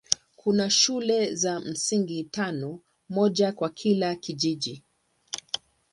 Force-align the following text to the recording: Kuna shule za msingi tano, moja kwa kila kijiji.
Kuna 0.35 0.69
shule 0.69 1.35
za 1.35 1.59
msingi 1.59 2.23
tano, 2.23 2.79
moja 3.09 3.51
kwa 3.51 3.69
kila 3.69 4.15
kijiji. 4.15 4.83